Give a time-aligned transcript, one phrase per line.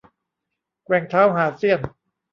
[0.85, 1.79] แกว่งเท้าหาเสี้ยน